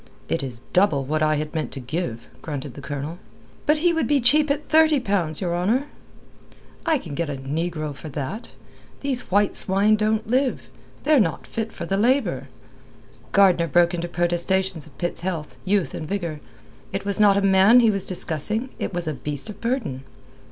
"It 0.29 0.41
is 0.41 0.61
double 0.73 1.05
what 1.05 1.21
I 1.21 1.35
had 1.35 1.53
meant 1.53 1.71
to 1.73 1.79
give," 1.79 2.27
grunted 2.41 2.73
the 2.73 2.81
Colonel. 2.81 3.19
"But 3.67 3.77
he 3.77 3.93
would 3.93 4.07
be 4.07 4.19
cheap 4.19 4.49
at 4.49 4.67
thirty 4.67 4.99
pounds, 4.99 5.41
your 5.41 5.55
honour." 5.55 5.85
"I 6.87 6.97
can 6.97 7.13
get 7.13 7.29
a 7.29 7.35
negro 7.37 7.93
for 7.93 8.09
that. 8.09 8.49
These 9.01 9.29
white 9.29 9.55
swine 9.55 9.95
don't 9.95 10.27
live. 10.27 10.71
They're 11.03 11.19
not 11.19 11.45
fit 11.45 11.71
for 11.71 11.85
the 11.85 11.97
labour." 11.97 12.47
Gardner 13.31 13.67
broke 13.67 13.93
into 13.93 14.07
protestations 14.07 14.87
of 14.87 14.97
Pitt's 14.97 15.21
health, 15.21 15.55
youth, 15.65 15.93
and 15.93 16.07
vigour. 16.07 16.39
It 16.91 17.05
was 17.05 17.19
not 17.19 17.37
a 17.37 17.41
man 17.43 17.79
he 17.81 17.91
was 17.91 18.07
discussing; 18.07 18.69
it 18.79 18.95
was 18.95 19.07
a 19.07 19.13
beast 19.13 19.51
of 19.51 19.61
burden. 19.61 20.01